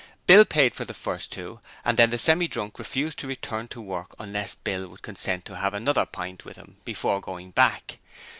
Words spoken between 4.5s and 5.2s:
Bill would